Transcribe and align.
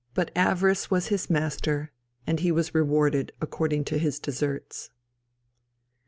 ]but 0.15 0.31
avarice 0.35 0.89
was 0.89 1.09
his 1.09 1.29
master, 1.29 1.91
and 2.25 2.39
he 2.39 2.51
was 2.51 2.73
rewarded 2.73 3.31
according 3.39 3.83
to 3.83 3.99
his 3.99 4.17
deserts. 4.19 4.85
[Footnote: 4.85 4.89
Cf. 4.95 5.99